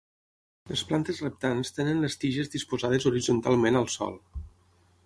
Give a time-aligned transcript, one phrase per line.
[0.71, 4.19] Les plantes reptants tenen les tiges disposades horitzontalment al sòl.